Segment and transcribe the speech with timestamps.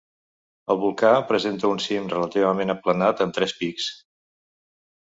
[0.75, 3.93] El volcà presenta un cim relativament aplanat amb tres pics.